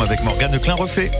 avec 0.00 0.22
Morgane 0.22 0.58
Klein 0.58 0.74
refait. 0.74 1.10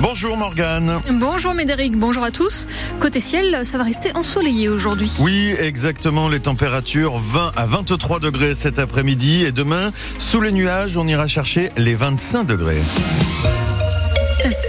Bonjour 0.00 0.36
Morgane. 0.36 1.00
Bonjour 1.12 1.54
Médéric, 1.54 1.96
bonjour 1.96 2.24
à 2.24 2.30
tous. 2.30 2.66
Côté 3.00 3.20
ciel, 3.20 3.64
ça 3.64 3.78
va 3.78 3.84
rester 3.84 4.12
ensoleillé 4.14 4.68
aujourd'hui. 4.68 5.10
Oui, 5.20 5.54
exactement. 5.58 6.28
Les 6.28 6.40
températures 6.40 7.18
20 7.18 7.52
à 7.56 7.66
23 7.66 8.20
degrés 8.20 8.54
cet 8.54 8.78
après-midi 8.78 9.44
et 9.44 9.52
demain, 9.52 9.92
sous 10.18 10.40
les 10.40 10.52
nuages, 10.52 10.96
on 10.96 11.06
ira 11.06 11.26
chercher 11.26 11.70
les 11.76 11.94
25 11.94 12.44
degrés. 12.44 12.80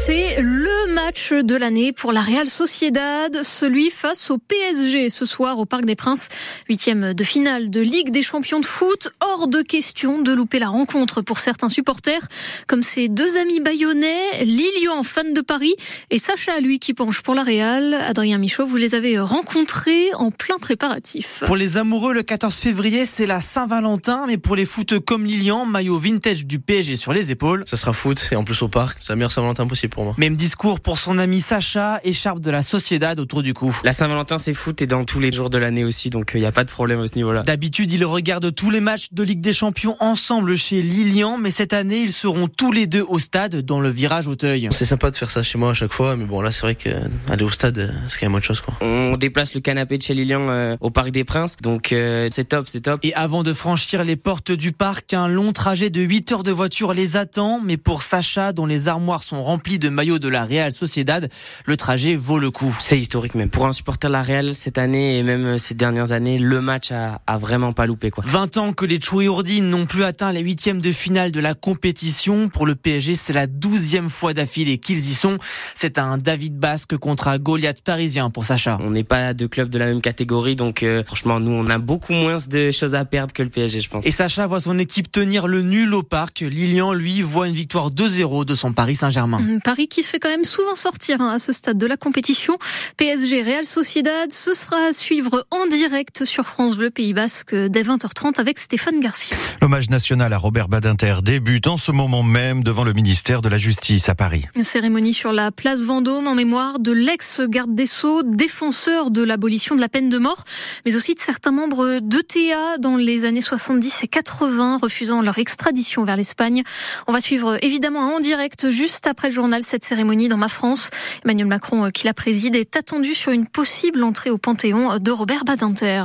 C'est 0.06 0.38
le 0.40 0.75
match 0.96 1.34
de 1.34 1.56
l'année 1.56 1.92
pour 1.92 2.14
la 2.14 2.22
Real 2.22 2.48
Sociedad, 2.48 3.44
celui 3.44 3.90
face 3.90 4.32
au 4.32 4.38
PSG 4.38 5.10
ce 5.10 5.26
soir 5.26 5.60
au 5.60 5.66
Parc 5.66 5.84
des 5.84 5.98
Princes. 5.98 6.30
Huitième 6.70 7.14
de 7.14 7.24
finale 7.26 7.70
de 7.70 7.82
Ligue 7.82 8.12
des 8.12 8.22
Champions 8.22 8.62
de 8.62 8.66
foot. 8.66 9.10
Hors 9.20 9.50
de 9.50 9.62
question 9.62 10.22
de 10.22 10.32
louper 10.32 10.58
la 10.58 10.70
rencontre 10.70 11.22
pour 11.22 11.40
certains 11.40 11.68
supporters, 11.68 12.26
comme 12.68 12.82
ses 12.82 13.10
deux 13.10 13.38
amis 13.38 13.60
bayonnais, 13.60 14.44
Lilian, 14.46 15.04
fan 15.04 15.34
de 15.34 15.42
Paris, 15.42 15.76
et 16.12 16.18
Sacha, 16.18 16.62
lui, 16.62 16.80
qui 16.80 16.94
penche 16.94 17.22
pour 17.22 17.36
la 17.36 17.44
Real. 17.44 17.94
Adrien 17.94 18.38
Michaud, 18.38 18.66
vous 18.66 18.78
les 18.78 18.96
avez 18.96 19.20
rencontrés 19.20 20.14
en 20.14 20.32
plein 20.32 20.60
préparatif. 20.60 21.44
Pour 21.46 21.58
les 21.58 21.76
amoureux, 21.76 22.14
le 22.14 22.24
14 22.24 22.56
février, 22.56 23.06
c'est 23.06 23.28
la 23.28 23.42
Saint-Valentin, 23.42 24.24
mais 24.28 24.38
pour 24.38 24.56
les 24.56 24.66
foot 24.66 25.00
comme 25.00 25.26
Lilian, 25.26 25.66
maillot 25.66 26.00
vintage 26.00 26.46
du 26.46 26.60
PSG 26.60 26.96
sur 26.96 27.12
les 27.12 27.32
épaules. 27.32 27.64
Ça 27.68 27.76
sera 27.76 27.92
foot 27.92 28.30
et 28.32 28.38
en 28.38 28.46
plus 28.46 28.62
au 28.62 28.70
parc, 28.70 29.00
c'est 29.02 29.10
la 29.10 29.18
meilleure 29.18 29.34
Saint-Valentin 29.34 29.68
possible 29.68 29.94
pour 29.94 30.06
moi. 30.06 30.16
Même 30.18 30.38
discours 30.38 30.80
pour 30.86 31.00
son 31.00 31.18
ami 31.18 31.42
Sacha, 31.42 32.00
écharpe 32.04 32.40
de 32.42 32.52
la 32.52 32.62
Sociedad 32.62 33.20
autour 33.20 33.42
du 33.42 33.56
cou. 33.56 33.76
La 33.84 33.92
Saint-Valentin, 33.92 34.38
c'est 34.38 34.54
foot 34.54 34.84
et 34.84 34.86
dans 34.86 35.04
tous 35.04 35.20
les 35.20 35.32
jours 35.32 35.50
de 35.50 35.58
l'année 35.58 35.84
aussi, 35.84 36.12
donc 36.12 36.34
il 36.36 36.42
n'y 36.42 36.46
a 36.46 36.52
pas 36.52 36.64
de 36.64 36.70
problème 36.70 37.02
à 37.02 37.08
ce 37.08 37.16
niveau-là. 37.16 37.42
D'habitude, 37.42 37.92
ils 37.92 38.06
regardent 38.06 38.54
tous 38.54 38.70
les 38.70 38.82
matchs 38.82 39.08
de 39.12 39.24
Ligue 39.24 39.42
des 39.42 39.52
Champions 39.52 39.96
ensemble 40.00 40.56
chez 40.56 40.84
Lilian, 40.84 41.40
mais 41.40 41.50
cette 41.50 41.74
année, 41.74 41.98
ils 41.98 42.12
seront 42.12 42.48
tous 42.48 42.72
les 42.72 42.86
deux 42.86 43.02
au 43.02 43.18
stade 43.18 43.62
dans 43.62 43.80
le 43.80 43.90
virage 43.90 44.28
Auteuil. 44.28 44.70
C'est 44.70 44.86
sympa 44.86 45.10
de 45.10 45.16
faire 45.16 45.32
ça 45.32 45.42
chez 45.42 45.58
moi 45.58 45.72
à 45.72 45.74
chaque 45.74 45.92
fois, 45.92 46.16
mais 46.16 46.26
bon, 46.26 46.40
là, 46.40 46.52
c'est 46.52 46.62
vrai 46.62 46.76
qu'aller 46.76 47.44
au 47.44 47.50
stade, 47.50 47.92
c'est 48.08 48.20
quand 48.20 48.28
même 48.28 48.36
autre 48.36 48.46
chose. 48.46 48.62
Quoi. 48.62 48.76
On 48.82 49.18
déplace 49.18 49.56
le 49.56 49.62
canapé 49.62 49.98
de 49.98 50.04
chez 50.04 50.14
Lilian 50.14 50.50
euh, 50.50 50.78
au 50.82 50.92
Parc 50.92 51.10
des 51.10 51.24
Princes, 51.24 51.58
donc 51.64 51.94
euh, 51.94 52.28
c'est 52.30 52.50
top, 52.50 52.68
c'est 52.72 52.82
top. 52.82 53.00
Et 53.02 53.16
avant 53.16 53.42
de 53.42 53.54
franchir 53.54 54.04
les 54.04 54.18
portes 54.18 54.52
du 54.52 54.72
parc, 54.72 55.16
un 55.16 55.28
long 55.28 55.52
trajet 55.52 55.90
de 55.90 56.02
8 56.02 56.32
heures 56.32 56.44
de 56.44 56.52
voiture 56.52 56.94
les 56.94 57.18
attend, 57.18 57.60
mais 57.60 57.78
pour 57.78 58.04
Sacha, 58.04 58.54
dont 58.54 58.68
les 58.68 58.88
armoires 58.88 59.24
sont 59.24 59.44
remplies 59.44 59.80
de 59.80 59.90
maillots 59.90 60.20
de 60.20 60.30
la 60.30 60.46
Real 60.46 60.75
Sociedad, 60.76 61.30
le 61.66 61.78
trajet 61.78 62.16
vaut 62.16 62.40
le 62.40 62.52
coup. 62.52 62.76
C'est 62.80 63.00
historique 63.00 63.36
même. 63.36 63.50
Pour 63.50 63.66
un 63.66 63.72
supporter 63.72 64.08
de 64.08 64.14
la 64.14 64.22
Real, 64.22 64.56
cette 64.56 64.78
année 64.78 65.18
et 65.18 65.24
même 65.24 65.46
euh, 65.46 65.58
ces 65.58 65.74
dernières 65.74 66.12
années, 66.12 66.38
le 66.38 66.62
match 66.62 66.92
a, 66.92 67.22
a 67.28 67.38
vraiment 67.38 67.74
pas 67.74 67.86
loupé. 67.86 68.12
Quoi. 68.12 68.24
20 68.28 68.58
ans 68.58 68.74
que 68.74 68.86
les 68.86 69.00
Chouyourdines 69.00 69.70
n'ont 69.70 69.86
plus 69.86 70.04
atteint 70.04 70.32
les 70.32 70.42
huitièmes 70.42 70.82
de 70.82 70.92
finale 70.92 71.32
de 71.32 71.40
la 71.40 71.54
compétition. 71.54 72.50
Pour 72.50 72.66
le 72.66 72.76
PSG, 72.76 73.16
c'est 73.16 73.34
la 73.34 73.48
douzième 73.48 74.10
fois 74.10 74.34
d'affilée 74.34 74.78
qu'ils 74.78 75.10
y 75.10 75.14
sont. 75.14 75.38
C'est 75.74 75.98
un 75.98 76.18
David 76.18 76.58
Basque 76.58 76.98
contre 76.98 77.28
un 77.28 77.38
Goliath 77.38 77.82
parisien 77.82 78.30
pour 78.30 78.44
Sacha. 78.44 78.78
On 78.82 78.92
n'est 78.92 79.04
pas 79.04 79.34
deux 79.34 79.48
clubs 79.48 79.70
de 79.70 79.78
la 79.78 79.88
même 79.88 80.02
catégorie, 80.02 80.56
donc 80.56 80.84
euh, 80.84 81.04
franchement, 81.04 81.40
nous, 81.40 81.52
on 81.52 81.70
a 81.70 81.78
beaucoup 81.78 82.14
moins 82.14 82.36
de 82.48 82.72
choses 82.72 82.96
à 82.96 83.06
perdre 83.06 83.34
que 83.34 83.44
le 83.44 83.50
PSG, 83.50 83.82
je 83.82 83.90
pense. 83.90 84.06
Et 84.06 84.12
Sacha 84.12 84.48
voit 84.48 84.60
son 84.60 84.80
équipe 84.80 85.12
tenir 85.12 85.48
le 85.48 85.62
nul 85.62 85.94
au 85.94 86.04
parc. 86.04 86.42
Lilian, 86.42 86.94
lui, 86.94 87.22
voit 87.22 87.48
une 87.48 87.54
victoire 87.54 87.90
2-0 87.92 88.46
de 88.46 88.56
son 88.56 88.74
Paris 88.74 88.96
Saint-Germain. 88.96 89.60
Paris 89.64 89.88
qui 89.88 90.04
se 90.04 90.10
fait 90.10 90.20
quand 90.20 90.30
même 90.30 90.44
souvent 90.44 90.65
sortir 90.74 91.22
hein, 91.22 91.30
à 91.30 91.40
ce 91.40 91.54
stade 91.54 91.78
de 91.78 91.86
la 91.86 91.98
compétition. 91.98 92.58
PSG 92.98 93.44
Real 93.44 93.66
Sociedad, 93.68 94.32
ce 94.32 94.56
sera 94.56 94.88
à 94.88 94.94
suivre 94.94 95.46
en 95.52 95.68
direct 95.68 96.26
sur 96.26 96.46
France 96.46 96.78
Bleu 96.78 96.90
Pays 96.90 97.14
Basque 97.14 97.54
dès 97.54 97.84
20h30 97.84 98.40
avec 98.40 98.58
Stéphane 98.58 99.00
Garcia. 99.00 99.38
L'hommage 99.62 99.90
national 99.90 100.34
à 100.34 100.38
Robert 100.38 100.68
Badinter 100.68 101.18
débute 101.22 101.68
en 101.68 101.78
ce 101.78 101.92
moment 101.92 102.24
même 102.24 102.64
devant 102.64 102.84
le 102.84 102.94
ministère 102.94 103.42
de 103.42 103.50
la 103.50 103.58
Justice 103.58 104.10
à 104.10 104.16
Paris. 104.16 104.46
Une 104.56 104.64
cérémonie 104.64 105.14
sur 105.14 105.32
la 105.32 105.52
place 105.52 105.84
Vendôme 105.84 106.28
en 106.28 106.36
mémoire 106.36 106.80
de 106.80 106.92
l'ex-garde 106.92 107.76
des 107.76 107.86
Sceaux, 107.86 108.24
défenseur 108.24 109.12
de 109.12 109.22
l'abolition 109.22 109.76
de 109.76 109.82
la 109.82 109.90
peine 109.90 110.10
de 110.10 110.18
mort, 110.18 110.44
mais 110.86 110.96
aussi 110.96 111.14
de 111.14 111.20
certains 111.20 111.52
membres 111.52 112.00
d'ETA 112.00 112.78
dans 112.80 112.96
les 112.96 113.26
années 113.26 113.42
70 113.42 114.04
et 114.04 114.08
80, 114.08 114.80
refusant 114.82 115.22
leur 115.22 115.38
extradition 115.38 116.04
vers 116.06 116.16
l'Espagne. 116.16 116.64
On 117.08 117.12
va 117.12 117.20
suivre 117.20 117.58
évidemment 117.64 118.16
en 118.16 118.20
direct 118.20 118.70
juste 118.70 119.08
après 119.08 119.30
le 119.30 119.34
journal 119.34 119.64
cette 119.64 119.84
cérémonie 119.84 120.28
dans 120.28 120.38
ma 120.46 120.50
France. 120.50 120.92
Emmanuel 121.24 121.48
Macron, 121.48 121.90
qui 121.90 122.06
la 122.06 122.14
préside, 122.14 122.54
est 122.54 122.76
attendu 122.76 123.16
sur 123.16 123.32
une 123.32 123.48
possible 123.48 124.04
entrée 124.04 124.30
au 124.30 124.38
Panthéon 124.38 125.00
de 125.00 125.10
Robert 125.10 125.44
Badinter. 125.44 126.04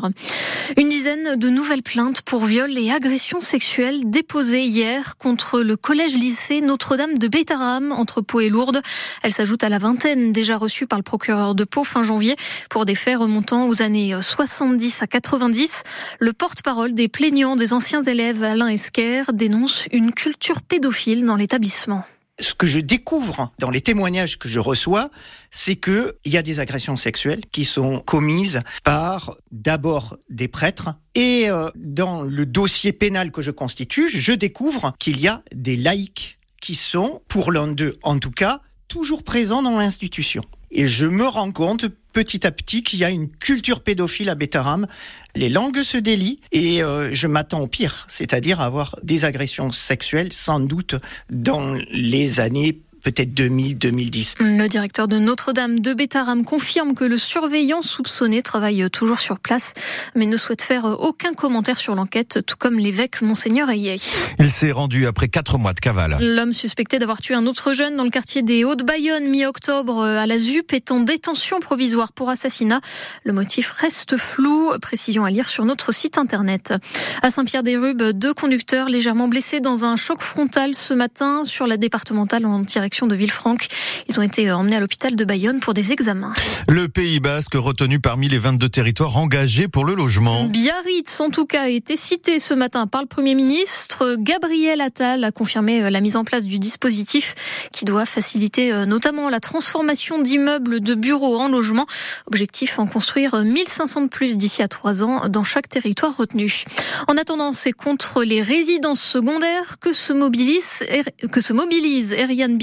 Une 0.78 0.88
dizaine 0.88 1.36
de 1.36 1.50
nouvelles 1.50 1.82
plaintes 1.82 2.22
pour 2.22 2.46
viol 2.46 2.70
et 2.78 2.90
agressions 2.90 3.42
sexuelles 3.42 4.00
déposées 4.06 4.62
hier 4.62 5.18
contre 5.18 5.60
le 5.60 5.76
collège-lycée 5.76 6.62
Notre-Dame 6.62 7.18
de 7.18 7.28
Bétaram 7.28 7.92
entre 7.92 8.22
Pau 8.22 8.40
et 8.40 8.48
Lourdes. 8.48 8.80
Elle 9.22 9.32
s'ajoute 9.32 9.62
à 9.62 9.68
la 9.68 9.76
vingtaine 9.76 10.32
déjà 10.32 10.56
reçue 10.56 10.86
par 10.86 10.98
le 10.98 11.02
procureur 11.02 11.54
de 11.54 11.64
Pau 11.64 11.84
fin 11.84 12.02
janvier 12.02 12.36
pour 12.70 12.86
des 12.86 12.94
faits 12.94 13.18
remontant 13.18 13.68
aux 13.68 13.82
années 13.82 14.14
70 14.18 15.02
à 15.02 15.06
90. 15.06 15.82
Le 16.18 16.32
porte-parole 16.32 16.94
des 16.94 17.08
plaignants 17.08 17.56
des 17.56 17.74
anciens 17.74 18.00
élèves 18.00 18.42
Alain 18.42 18.68
Esquer 18.68 19.24
dénonce 19.34 19.86
une 19.92 20.12
culture 20.14 20.62
pédophile 20.62 21.26
dans 21.26 21.36
l'établissement 21.36 22.06
ce 22.40 22.54
que 22.54 22.66
je 22.66 22.80
découvre 22.80 23.52
dans 23.58 23.70
les 23.70 23.80
témoignages 23.80 24.38
que 24.38 24.48
je 24.48 24.60
reçois, 24.60 25.10
c'est 25.50 25.76
que 25.76 26.16
il 26.24 26.32
y 26.32 26.36
a 26.36 26.42
des 26.42 26.60
agressions 26.60 26.96
sexuelles 26.96 27.42
qui 27.52 27.64
sont 27.64 28.00
commises 28.00 28.62
par 28.84 29.36
d'abord 29.52 30.16
des 30.28 30.48
prêtres 30.48 30.94
et 31.14 31.48
euh, 31.48 31.68
dans 31.76 32.22
le 32.22 32.46
dossier 32.46 32.92
pénal 32.92 33.30
que 33.30 33.42
je 33.42 33.50
constitue, 33.50 34.08
je 34.08 34.32
découvre 34.32 34.94
qu'il 34.98 35.20
y 35.20 35.28
a 35.28 35.42
des 35.54 35.76
laïcs 35.76 36.38
qui 36.60 36.74
sont, 36.74 37.22
pour 37.28 37.52
l'un 37.52 37.68
d'eux 37.68 37.98
en 38.02 38.18
tout 38.18 38.30
cas, 38.30 38.60
toujours 38.88 39.22
présents 39.22 39.62
dans 39.62 39.78
l'institution. 39.78 40.42
Et 40.70 40.86
je 40.86 41.06
me 41.06 41.26
rends 41.26 41.52
compte 41.52 41.86
petit 42.12 42.46
à 42.46 42.50
petit 42.50 42.82
qu'il 42.82 42.98
y 42.98 43.04
a 43.04 43.10
une 43.10 43.28
culture 43.28 43.80
pédophile 43.80 44.28
à 44.28 44.34
Bétaram. 44.34 44.86
Les 45.34 45.48
langues 45.48 45.82
se 45.82 45.96
délient 45.96 46.40
et 46.52 46.82
euh, 46.82 47.10
je 47.12 47.26
m'attends 47.26 47.60
au 47.60 47.66
pire, 47.66 48.06
c'est-à-dire 48.08 48.60
avoir 48.60 48.98
des 49.02 49.24
agressions 49.24 49.70
sexuelles 49.70 50.32
sans 50.32 50.60
doute 50.60 50.96
dans 51.30 51.74
les 51.90 52.40
années 52.40 52.80
peut-être 53.02 53.32
2000-2010. 53.34 54.34
Le 54.40 54.68
directeur 54.68 55.08
de 55.08 55.18
Notre-Dame 55.18 55.80
de 55.80 55.94
Bétaram 55.94 56.44
confirme 56.44 56.94
que 56.94 57.04
le 57.04 57.18
surveillant 57.18 57.82
soupçonné 57.82 58.42
travaille 58.42 58.88
toujours 58.90 59.20
sur 59.20 59.38
place, 59.38 59.74
mais 60.14 60.26
ne 60.26 60.36
souhaite 60.36 60.62
faire 60.62 60.84
aucun 60.84 61.32
commentaire 61.32 61.78
sur 61.78 61.94
l'enquête, 61.94 62.40
tout 62.46 62.56
comme 62.56 62.78
l'évêque 62.78 63.22
Monseigneur 63.22 63.70
Ayé. 63.70 63.96
Il 64.38 64.50
s'est 64.50 64.72
rendu 64.72 65.06
après 65.06 65.28
quatre 65.28 65.58
mois 65.58 65.72
de 65.72 65.80
cavale. 65.80 66.18
L'homme 66.20 66.52
suspecté 66.52 66.98
d'avoir 66.98 67.20
tué 67.20 67.34
un 67.34 67.46
autre 67.46 67.72
jeune 67.72 67.96
dans 67.96 68.04
le 68.04 68.10
quartier 68.10 68.42
des 68.42 68.64
Hauts-de-Bayonne 68.64 69.28
mi-octobre 69.28 70.02
à 70.02 70.26
la 70.26 70.38
ZUP 70.38 70.72
est 70.72 70.90
en 70.90 71.00
détention 71.00 71.60
provisoire 71.60 72.12
pour 72.12 72.30
assassinat. 72.30 72.80
Le 73.24 73.32
motif 73.32 73.70
reste 73.70 74.16
flou, 74.16 74.72
précision 74.80 75.24
à 75.24 75.30
lire 75.30 75.48
sur 75.48 75.64
notre 75.64 75.92
site 75.92 76.18
internet. 76.18 76.74
À 77.22 77.30
Saint-Pierre-des-Rubes, 77.30 78.02
deux 78.12 78.34
conducteurs 78.34 78.88
légèrement 78.88 79.28
blessés 79.28 79.60
dans 79.60 79.84
un 79.84 79.96
choc 79.96 80.20
frontal 80.20 80.74
ce 80.74 80.94
matin 80.94 81.44
sur 81.44 81.66
la 81.66 81.76
départementale 81.76 82.46
en 82.46 82.64
direction 82.90 83.06
de 83.06 83.14
Villefranche. 83.14 83.68
Ils 84.08 84.18
ont 84.18 84.22
été 84.22 84.50
emmenés 84.50 84.74
à 84.74 84.80
l'hôpital 84.80 85.14
de 85.14 85.24
Bayonne 85.24 85.60
pour 85.60 85.74
des 85.74 85.92
examens. 85.92 86.32
Le 86.68 86.88
Pays 86.88 87.20
Basque 87.20 87.54
retenu 87.54 88.00
parmi 88.00 88.28
les 88.28 88.38
22 88.38 88.68
territoires 88.68 89.16
engagés 89.16 89.68
pour 89.68 89.84
le 89.84 89.94
logement. 89.94 90.44
Biarritz, 90.44 91.20
en 91.20 91.30
tout 91.30 91.46
cas, 91.46 91.62
a 91.62 91.68
été 91.68 91.94
cité 91.94 92.40
ce 92.40 92.52
matin 92.52 92.88
par 92.88 93.02
le 93.02 93.06
Premier 93.06 93.36
ministre. 93.36 94.16
Gabriel 94.18 94.80
Attal 94.80 95.22
a 95.22 95.30
confirmé 95.30 95.88
la 95.88 96.00
mise 96.00 96.16
en 96.16 96.24
place 96.24 96.46
du 96.46 96.58
dispositif 96.58 97.68
qui 97.72 97.84
doit 97.84 98.06
faciliter 98.06 98.72
euh, 98.72 98.86
notamment 98.86 99.30
la 99.30 99.38
transformation 99.38 100.20
d'immeubles 100.20 100.80
de 100.80 100.94
bureaux 100.96 101.38
en 101.38 101.48
logements. 101.48 101.86
Objectif 102.26 102.80
en 102.80 102.86
construire 102.86 103.36
1500 103.36 104.02
de 104.02 104.08
plus 104.08 104.36
d'ici 104.36 104.62
à 104.62 104.68
trois 104.68 105.04
ans 105.04 105.28
dans 105.28 105.44
chaque 105.44 105.68
territoire 105.68 106.16
retenu. 106.16 106.64
En 107.06 107.16
attendant, 107.16 107.52
c'est 107.52 107.72
contre 107.72 108.24
les 108.24 108.42
résidences 108.42 109.00
secondaires 109.00 109.76
que 109.80 109.92
se 109.92 110.12
mobilise, 110.12 110.84
que 111.30 111.40
se 111.40 111.52
mobilise 111.52 112.14
Ariane 112.14 112.58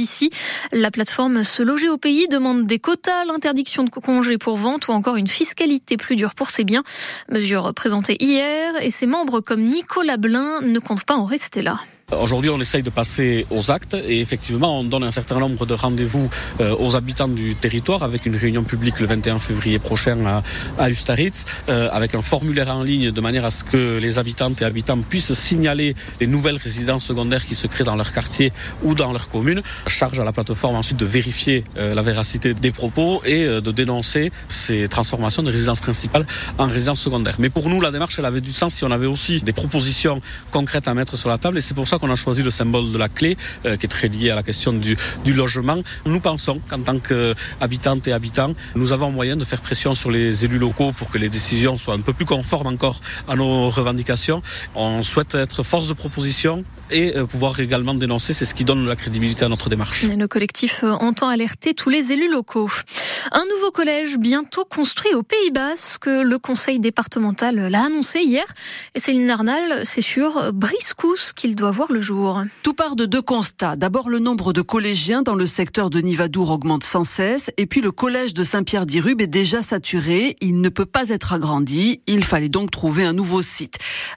La 0.71 0.91
plateforme 0.91 1.43
Se 1.43 1.63
loger 1.63 1.89
au 1.89 1.97
pays 1.97 2.27
demande 2.27 2.65
des 2.65 2.79
quotas, 2.79 3.25
l'interdiction 3.25 3.83
de 3.83 3.89
congés 3.89 4.37
pour 4.37 4.57
vente 4.57 4.87
ou 4.87 4.91
encore 4.91 5.15
une 5.15 5.27
fiscalité 5.27 5.97
plus 5.97 6.15
dure 6.15 6.33
pour 6.33 6.49
ses 6.49 6.63
biens. 6.63 6.83
Mesure 7.31 7.73
présentée 7.73 8.17
hier 8.19 8.73
et 8.81 8.89
ses 8.89 9.07
membres 9.07 9.39
comme 9.41 9.61
Nicolas 9.61 10.17
Blin 10.17 10.61
ne 10.61 10.79
comptent 10.79 11.05
pas 11.05 11.15
en 11.15 11.25
rester 11.25 11.61
là. 11.61 11.79
Aujourd'hui, 12.15 12.49
on 12.49 12.61
essaye 12.61 12.83
de 12.83 12.89
passer 12.89 13.45
aux 13.49 13.69
actes 13.69 13.93
et 13.93 14.21
effectivement, 14.21 14.79
on 14.79 14.85
donne 14.85 15.03
un 15.03 15.11
certain 15.11 15.39
nombre 15.39 15.65
de 15.65 15.73
rendez-vous 15.73 16.29
euh, 16.61 16.73
aux 16.79 16.95
habitants 16.95 17.27
du 17.27 17.53
territoire 17.55 18.01
avec 18.01 18.25
une 18.25 18.37
réunion 18.37 18.63
publique 18.63 19.01
le 19.01 19.07
21 19.07 19.39
février 19.39 19.77
prochain 19.77 20.17
à, 20.25 20.41
à 20.81 20.89
Ustaritz, 20.89 21.43
euh, 21.67 21.89
avec 21.91 22.15
un 22.15 22.21
formulaire 22.21 22.73
en 22.73 22.81
ligne 22.81 23.11
de 23.11 23.19
manière 23.19 23.43
à 23.43 23.51
ce 23.51 23.65
que 23.65 23.97
les 24.01 24.19
habitantes 24.19 24.61
et 24.61 24.63
habitants 24.63 24.97
puissent 25.01 25.33
signaler 25.33 25.95
les 26.21 26.27
nouvelles 26.27 26.55
résidences 26.55 27.03
secondaires 27.03 27.45
qui 27.45 27.55
se 27.55 27.67
créent 27.67 27.83
dans 27.83 27.97
leur 27.97 28.13
quartier 28.13 28.53
ou 28.83 28.95
dans 28.95 29.11
leur 29.11 29.27
commune. 29.27 29.61
Charge 29.87 30.17
à 30.17 30.23
la 30.23 30.31
plateforme 30.31 30.77
ensuite 30.77 30.95
de 30.95 31.05
vérifier 31.05 31.65
euh, 31.75 31.93
la 31.93 32.03
véracité 32.03 32.53
des 32.53 32.71
propos 32.71 33.21
et 33.25 33.45
de 33.45 33.71
dénoncer 33.71 34.31
ces 34.47 34.87
transformations 34.87 35.43
de 35.43 35.51
résidence 35.51 35.81
principale 35.81 36.25
en 36.57 36.67
résidence 36.67 37.01
secondaire. 37.01 37.35
Mais 37.37 37.49
pour 37.49 37.67
nous, 37.67 37.81
la 37.81 37.91
démarche, 37.91 38.17
elle 38.17 38.25
avait 38.25 38.39
du 38.39 38.53
sens 38.53 38.75
si 38.75 38.85
on 38.85 38.91
avait 38.91 39.07
aussi 39.07 39.41
des 39.41 39.51
propositions 39.51 40.21
concrètes 40.51 40.87
à 40.87 40.93
mettre 40.93 41.17
sur 41.17 41.27
la 41.27 41.37
table 41.37 41.57
et 41.57 41.61
c'est 41.61 41.73
pour 41.73 41.85
ça 41.85 41.96
qu'on 41.99 42.11
a 42.11 42.15
choisi 42.15 42.43
le 42.43 42.49
symbole 42.49 42.91
de 42.91 42.97
la 42.97 43.09
clé 43.09 43.37
euh, 43.65 43.77
qui 43.77 43.85
est 43.85 43.89
très 43.89 44.07
lié 44.07 44.29
à 44.29 44.35
la 44.35 44.43
question 44.43 44.73
du, 44.73 44.97
du 45.23 45.33
logement. 45.33 45.77
Nous 46.05 46.19
pensons 46.19 46.59
qu'en 46.69 46.81
tant 46.81 46.99
qu'habitantes 46.99 48.07
et 48.07 48.13
habitants, 48.13 48.53
nous 48.75 48.91
avons 48.93 49.11
moyen 49.11 49.35
de 49.35 49.45
faire 49.45 49.61
pression 49.61 49.95
sur 49.95 50.11
les 50.11 50.45
élus 50.45 50.59
locaux 50.59 50.91
pour 50.91 51.09
que 51.09 51.17
les 51.17 51.29
décisions 51.29 51.77
soient 51.77 51.95
un 51.95 52.01
peu 52.01 52.13
plus 52.13 52.25
conformes 52.25 52.67
encore 52.67 52.99
à 53.27 53.35
nos 53.35 53.69
revendications. 53.69 54.41
On 54.75 55.03
souhaite 55.03 55.35
être 55.35 55.63
force 55.63 55.87
de 55.87 55.93
proposition 55.93 56.63
et 56.91 57.15
euh, 57.15 57.25
pouvoir 57.25 57.59
également 57.59 57.93
dénoncer. 57.93 58.33
C'est 58.33 58.45
ce 58.45 58.55
qui 58.55 58.63
donne 58.63 58.85
la 58.85 58.95
crédibilité 58.95 59.45
à 59.45 59.49
notre 59.49 59.69
démarche. 59.69 60.03
Le 60.03 60.27
collectif 60.27 60.83
euh, 60.83 60.91
entend 60.91 61.29
alerter 61.29 61.73
tous 61.73 61.89
les 61.89 62.11
élus 62.11 62.29
locaux. 62.31 62.69
Un 63.31 63.43
nouveau 63.55 63.71
collège 63.71 64.17
bientôt 64.17 64.65
construit 64.65 65.13
au 65.13 65.23
Pays 65.23 65.51
Basque. 65.51 66.05
Le 66.05 66.37
conseil 66.37 66.79
départemental 66.79 67.55
l'a 67.55 67.85
annoncé 67.85 68.19
hier. 68.19 68.45
Et 68.95 68.99
Céline 68.99 69.29
Arnal, 69.29 69.85
c'est 69.85 70.01
sur 70.01 70.53
Briscous 70.53 71.33
qu'il 71.35 71.55
doit 71.55 71.71
voir 71.71 71.91
le 71.91 72.01
jour. 72.01 72.41
Tout 72.63 72.73
part 72.73 72.95
de 72.95 73.05
deux 73.05 73.21
constats. 73.21 73.75
D'abord, 73.75 74.09
le 74.09 74.19
nombre 74.19 74.53
de 74.53 74.61
collégiens 74.61 75.23
dans 75.23 75.35
le 75.35 75.45
secteur 75.45 75.89
de 75.89 75.99
Nivadour 75.99 76.51
augmente 76.51 76.83
sans 76.83 77.03
cesse. 77.03 77.51
Et 77.57 77.65
puis, 77.65 77.81
le 77.81 77.91
collège 77.91 78.33
de 78.33 78.43
Saint-Pierre-d'Irube 78.43 79.21
est 79.21 79.27
déjà 79.27 79.61
saturé. 79.61 80.37
Il 80.41 80.61
ne 80.61 80.69
peut 80.69 80.85
pas 80.85 81.09
être 81.09 81.33
agrandi. 81.33 82.01
Il 82.07 82.23
fallait 82.23 82.49
donc 82.49 82.71
trouver 82.71 83.03
un 83.03 83.13
nouveau 83.13 83.41
site. 83.41 83.75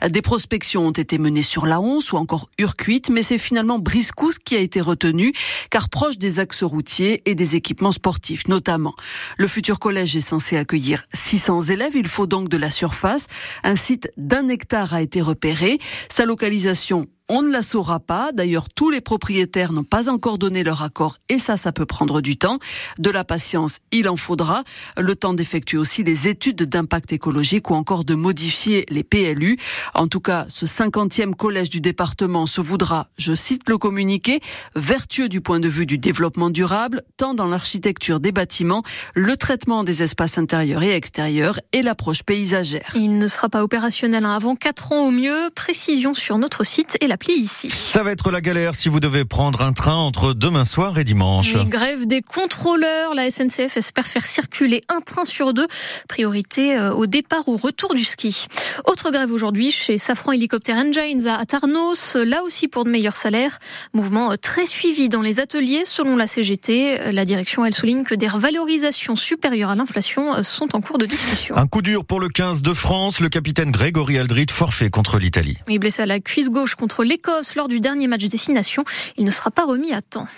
Des 0.08 0.22
prospections 0.22 0.86
ont 0.86 0.92
été 0.92 1.18
menées 1.18 1.42
sur 1.42 1.66
la 1.66 1.80
Once 1.80 2.12
ou 2.12 2.16
encore 2.16 2.48
Urquite, 2.60 3.08
mais 3.08 3.22
c'est 3.22 3.38
finalement 3.38 3.78
Briscous 3.78 4.38
qui 4.44 4.54
a 4.54 4.58
été 4.58 4.82
retenu, 4.82 5.32
car 5.70 5.88
proche 5.88 6.18
des 6.18 6.40
axes 6.40 6.62
routiers 6.62 7.22
et 7.24 7.34
des 7.34 7.56
équipements 7.56 7.90
sportifs 7.90 8.48
notamment. 8.48 8.94
Le 9.38 9.46
futur 9.46 9.78
collège 9.78 10.14
est 10.14 10.20
censé 10.20 10.58
accueillir 10.58 11.04
600 11.14 11.62
élèves, 11.62 11.92
il 11.94 12.06
faut 12.06 12.26
donc 12.26 12.50
de 12.50 12.58
la 12.58 12.68
surface. 12.68 13.28
Un 13.64 13.76
site 13.76 14.10
d'un 14.18 14.48
hectare 14.48 14.92
a 14.92 15.00
été 15.00 15.22
repéré. 15.22 15.78
Sa 16.12 16.26
localisation 16.26 17.08
on 17.30 17.42
ne 17.42 17.50
la 17.50 17.62
saura 17.62 18.00
pas. 18.00 18.32
D'ailleurs, 18.32 18.68
tous 18.68 18.90
les 18.90 19.00
propriétaires 19.00 19.72
n'ont 19.72 19.84
pas 19.84 20.10
encore 20.10 20.36
donné 20.36 20.64
leur 20.64 20.82
accord 20.82 21.16
et 21.28 21.38
ça, 21.38 21.56
ça 21.56 21.70
peut 21.70 21.86
prendre 21.86 22.20
du 22.20 22.36
temps. 22.36 22.58
De 22.98 23.08
la 23.08 23.22
patience, 23.24 23.78
il 23.92 24.08
en 24.08 24.16
faudra. 24.16 24.64
Le 24.98 25.14
temps 25.14 25.32
d'effectuer 25.32 25.78
aussi 25.78 26.02
les 26.02 26.26
études 26.26 26.64
d'impact 26.64 27.12
écologique 27.12 27.70
ou 27.70 27.74
encore 27.74 28.04
de 28.04 28.16
modifier 28.16 28.84
les 28.88 29.04
PLU. 29.04 29.56
En 29.94 30.08
tout 30.08 30.18
cas, 30.18 30.44
ce 30.48 30.66
50e 30.66 31.34
collège 31.34 31.70
du 31.70 31.80
département 31.80 32.46
se 32.46 32.60
voudra, 32.60 33.06
je 33.16 33.34
cite 33.36 33.68
le 33.68 33.78
communiqué, 33.78 34.40
vertueux 34.74 35.28
du 35.28 35.40
point 35.40 35.60
de 35.60 35.68
vue 35.68 35.86
du 35.86 35.98
développement 35.98 36.50
durable, 36.50 37.02
tant 37.16 37.34
dans 37.34 37.46
l'architecture 37.46 38.18
des 38.18 38.32
bâtiments, 38.32 38.82
le 39.14 39.36
traitement 39.36 39.84
des 39.84 40.02
espaces 40.02 40.36
intérieurs 40.36 40.82
et 40.82 40.96
extérieurs 40.96 41.60
et 41.72 41.82
l'approche 41.82 42.24
paysagère. 42.24 42.90
Il 42.96 43.18
ne 43.18 43.28
sera 43.28 43.48
pas 43.48 43.62
opérationnel 43.62 44.26
avant 44.26 44.56
4 44.56 44.92
ans 44.92 45.06
au 45.06 45.12
mieux. 45.12 45.50
Précision 45.54 46.12
sur 46.12 46.36
notre 46.36 46.64
site 46.64 46.96
et 47.00 47.06
la 47.06 47.19
ici. 47.28 47.70
Ça 47.70 48.02
va 48.02 48.12
être 48.12 48.30
la 48.30 48.40
galère 48.40 48.74
si 48.74 48.88
vous 48.88 49.00
devez 49.00 49.24
prendre 49.24 49.62
un 49.62 49.72
train 49.72 49.94
entre 49.94 50.32
demain 50.32 50.64
soir 50.64 50.98
et 50.98 51.04
dimanche. 51.04 51.54
Les 51.54 51.64
grèves 51.64 52.06
des 52.06 52.22
contrôleurs, 52.22 53.14
la 53.14 53.30
SNCF 53.30 53.76
espère 53.76 54.06
faire 54.06 54.26
circuler 54.26 54.82
un 54.88 55.00
train 55.00 55.24
sur 55.24 55.52
deux. 55.52 55.66
Priorité 56.08 56.76
euh, 56.76 56.92
au 56.92 57.06
départ 57.06 57.48
ou 57.48 57.56
retour 57.56 57.94
du 57.94 58.04
ski. 58.04 58.46
Autre 58.86 59.10
grève 59.10 59.32
aujourd'hui 59.32 59.70
chez 59.70 59.98
Safran 59.98 60.32
Helicopter 60.32 60.72
Engines 60.72 61.26
à 61.26 61.44
Tarnos, 61.44 62.16
là 62.16 62.42
aussi 62.42 62.68
pour 62.68 62.84
de 62.84 62.90
meilleurs 62.90 63.16
salaires. 63.16 63.58
Mouvement 63.92 64.32
euh, 64.32 64.36
très 64.36 64.66
suivi 64.66 65.08
dans 65.08 65.22
les 65.22 65.40
ateliers 65.40 65.84
selon 65.84 66.16
la 66.16 66.26
CGT. 66.26 67.12
La 67.12 67.24
direction, 67.24 67.64
elle 67.64 67.74
souligne 67.74 68.04
que 68.04 68.14
des 68.14 68.28
revalorisations 68.28 69.16
supérieures 69.16 69.70
à 69.70 69.76
l'inflation 69.76 70.34
euh, 70.34 70.42
sont 70.42 70.74
en 70.74 70.80
cours 70.80 70.98
de 70.98 71.06
discussion. 71.06 71.56
Un 71.56 71.66
coup 71.66 71.82
dur 71.82 72.04
pour 72.04 72.20
le 72.20 72.28
15 72.28 72.62
de 72.62 72.74
France, 72.74 73.20
le 73.20 73.28
capitaine 73.28 73.70
Grégory 73.70 74.18
Aldrit 74.18 74.46
forfait 74.50 74.90
contre 74.90 75.18
l'Italie. 75.18 75.58
Il 75.68 75.74
est 75.74 75.78
blessé 75.78 76.02
à 76.02 76.06
la 76.06 76.20
cuisse 76.20 76.50
gauche 76.50 76.74
contre 76.74 77.04
l'Écosse 77.10 77.56
lors 77.56 77.66
du 77.66 77.80
dernier 77.80 78.06
match 78.06 78.24
destination. 78.26 78.84
Il 79.16 79.24
ne 79.24 79.30
sera 79.30 79.50
pas 79.50 79.64
remis 79.64 79.92
à 79.92 80.00
temps. 80.00 80.28